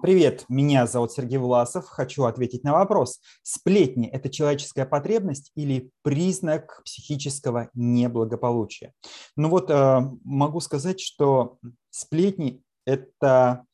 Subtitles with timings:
[0.00, 1.86] Привет, меня зовут Сергей Власов.
[1.86, 3.20] Хочу ответить на вопрос.
[3.42, 8.92] Сплетни– это человеческая потребность или признак психического неблагополучия?
[9.34, 11.58] Ну вот э, могу сказать, что
[11.90, 13.64] сплетни– это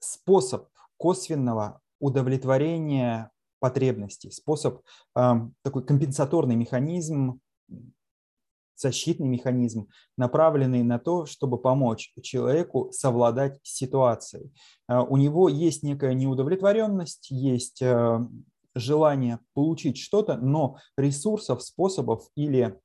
[0.00, 0.66] способ
[0.96, 3.30] косвенного удовлетворения
[3.60, 4.82] потребностей, способ,
[5.16, 7.40] э, такой компенсаторный механизм
[8.80, 14.52] защитный механизм, направленный на то, чтобы помочь человеку совладать с ситуацией.
[14.86, 18.18] А, у него есть некая неудовлетворенность, есть э,
[18.74, 22.78] желание получить что-то, но ресурсов, способов или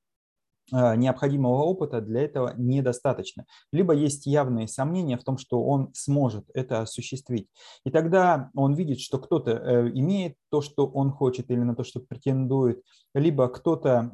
[0.71, 3.45] э, необходимого опыта для этого недостаточно.
[3.71, 7.47] Либо есть явные сомнения в том, что он сможет это осуществить.
[7.85, 11.83] И тогда он видит, что кто-то э, имеет то, что он хочет или на то,
[11.83, 12.81] что претендует,
[13.13, 14.11] либо кто-то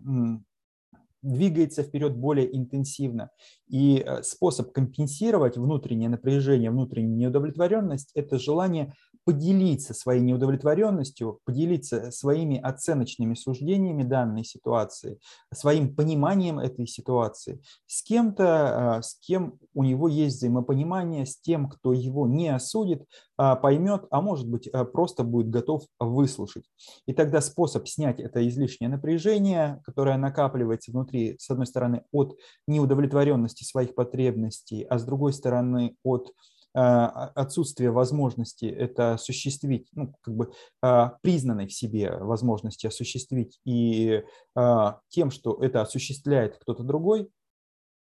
[1.21, 3.31] двигается вперед более интенсивно.
[3.67, 8.93] И э, способ компенсировать внутреннее напряжение, внутреннюю неудовлетворенность– это желание
[9.25, 15.20] поделиться своей неудовлетворенностью, поделиться своими оценочными суждениями данной ситуации,
[15.53, 21.70] своим пониманием этой ситуации с кем-то, а, с кем у него есть взаимопонимание, с тем,
[21.70, 23.05] кто его не осудит,
[23.37, 26.65] а, поймет, а может быть а, просто будет готов выслушать.
[27.05, 32.35] И тогда способ снять это излишнее напряжение, которое накапливается внутри, с одной стороны, от
[32.67, 36.33] неудовлетворенности своих потребностей, а с другой стороны, от
[36.73, 44.23] отсутствие возможности это осуществить, ну, как бы а, признанной в себе возможности осуществить, и
[44.55, 47.29] а, тем, что это осуществляет кто-то другой,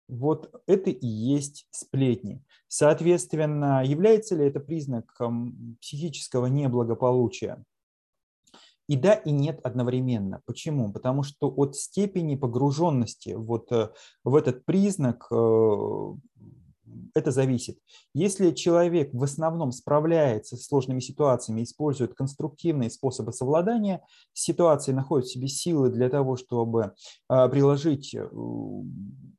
[0.09, 2.43] вот это и есть сплетни.
[2.69, 7.65] Соответственно, является ли это признаком психического неблагополучия?
[8.91, 10.43] И да, и нет одновременно.
[10.47, 10.93] Почему?
[10.93, 13.91] Потому что от степени погруженности вот э,
[14.25, 15.35] в этот признак э,
[17.15, 17.79] это зависит.
[18.15, 24.03] Если человек в основном справляется с сложными ситуациями, использует конструктивные способы совладания
[24.33, 26.95] с ситуацией, находит в себе силы для того, чтобы
[27.29, 28.29] а, приложить э,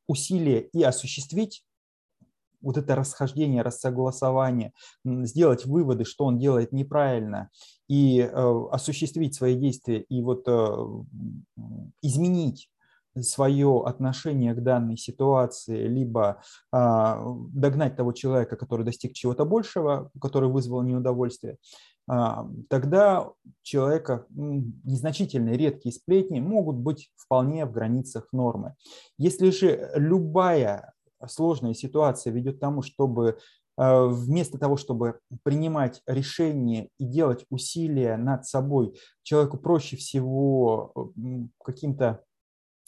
[0.06, 1.64] усилия и осуществить
[2.62, 4.72] вот это расхождение, рассогласование,
[5.04, 7.50] сделать выводы, что он делает неправильно,
[7.88, 10.86] и э, осуществить свои действия, и вот э,
[12.02, 12.70] изменить
[13.20, 16.42] свое отношение к данной ситуации, либо
[16.72, 21.58] а, догнать того человека, который достиг чего-то большего, который вызвал неудовольствие,
[22.08, 23.30] а, тогда
[23.62, 28.74] человека незначительные редкие сплетни могут быть вполне в границах нормы.
[29.18, 30.94] Если же любая
[31.26, 33.38] сложная ситуация ведет к тому, чтобы
[33.76, 41.12] а, вместо того, чтобы принимать решения и делать усилия над собой, человеку проще всего
[41.62, 42.22] каким-то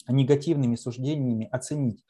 [0.07, 2.03] негативными суждениями оценить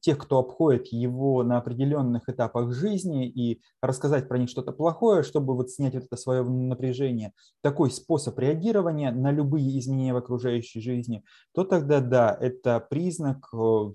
[0.00, 5.54] тех, кто обходит его на определенных этапах жизни и рассказать про них что-то плохое, чтобы
[5.54, 7.32] вот снять вот это свое напряжение,
[7.62, 11.22] такой способ реагирования на любые изменения в окружающей жизни,
[11.54, 13.92] то тогда да, это признак э,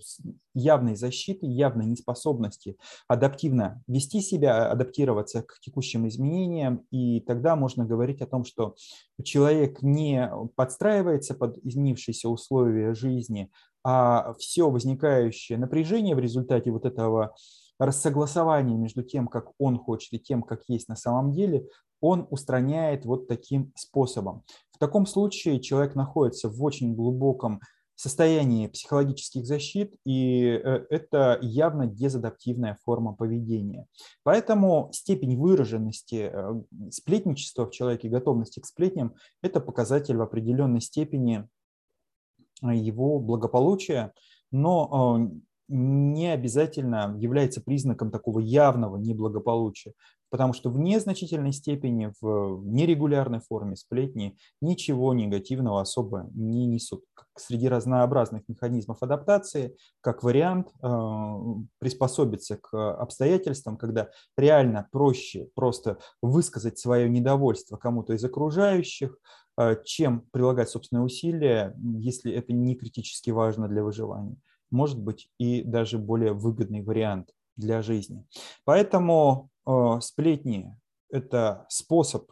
[0.54, 2.78] явной защиты, явной неспособности
[3.08, 8.76] адаптивно вести себя, адаптироваться к текущим изменениям, и тогда можно говорить о том, что
[9.24, 13.52] человек не подстраивается под изменившиеся условия жизни,
[13.88, 17.36] а все возникающее напряжение в результате вот этого
[17.78, 21.68] рассогласования между тем, как он хочет, и тем, как есть на самом деле,
[22.02, 24.44] он устраняет вот таким способом.
[24.72, 27.62] В таком случае человек находится в очень глубоком
[27.94, 33.86] состоянии психологических защит, и э, это явно дезадаптивная форма поведения.
[34.24, 39.14] Поэтому степень выраженности э, сплетничества в человеке, готовности к сплетням,
[39.44, 41.48] это показатель в определенной степени
[42.62, 44.14] его благополучия,
[44.52, 45.30] но а,
[45.68, 49.94] не обязательно является признаком такого явного неблагополучия,
[50.30, 57.04] потому что в незначительной степени, в нерегулярной форме сплетни ничего негативного особо не несут.
[57.38, 61.38] Среди разнообразных механизмов адаптации, как вариант а,
[61.80, 69.18] приспособиться к обстоятельствам, когда реально проще просто высказать свое недовольство кому-то из окружающих,
[69.58, 74.38] а, чем прилагать собственные усилия, если это не критически важно для выживания.
[74.72, 78.26] Может быть и даже более выгодный вариант для жизни.
[78.66, 80.76] Поэтому э, сплетни–
[81.10, 82.30] это способ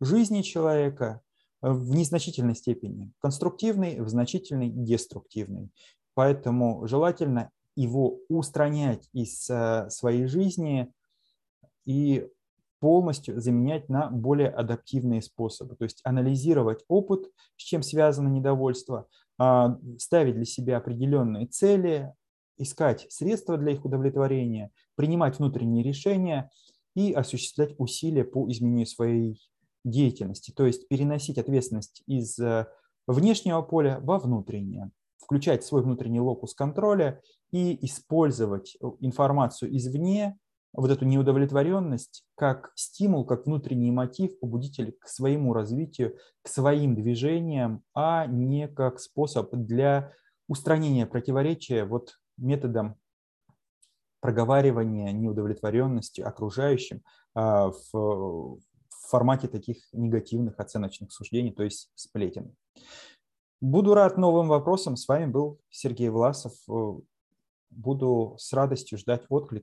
[0.00, 1.20] жизни человека
[1.62, 5.70] в незначительной степени, конструктивный, в значительной деструктивный.
[6.14, 10.92] Поэтому желательно его устранять из э, своей жизни
[11.86, 12.26] и
[12.80, 15.76] полностью заменять на более адаптивные способы.
[15.76, 19.06] То есть анализировать опыт, с чем связано недовольство,
[19.38, 22.12] а, ставить для себя определенные цели,
[22.56, 26.50] искать средства для их удовлетворения, принимать внутренние решения
[26.94, 29.40] и осуществлять усилия по изменению своей
[29.84, 32.66] деятельности, то есть переносить ответственность из э,
[33.06, 40.38] внешнего поля во внутреннее, включать свой внутренний локус контроля и использовать информацию извне,
[40.72, 47.82] вот эту неудовлетворенность, как стимул, как внутренний мотив, побудитель к своему развитию, к своим движениям,
[47.94, 50.12] а не как способ для
[50.48, 52.96] устранения противоречия вот методом
[54.20, 57.02] проговаривания неудовлетворенности окружающим
[57.34, 57.72] а,
[59.10, 62.54] формате таких негативных оценочных суждений, то есть сплетен.
[63.60, 64.96] Буду рад новым вопросам.
[64.96, 66.52] С вами был Сергей Власов.
[67.70, 69.58] Буду с радостью ждать отклик